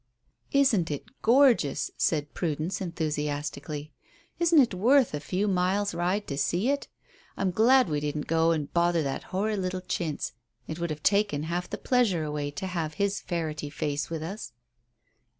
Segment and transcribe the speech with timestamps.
[0.51, 3.93] "Isn't it gorgeous?" said Prudence enthusiastically.
[4.39, 6.87] "Isn't it worth a few miles' ride to see it?
[7.37, 10.33] I'm glad we didn't go and bother that horrid little Chintz.
[10.67, 14.23] It would have taken half the pleasure away to have had his ferrety face with
[14.23, 14.53] us."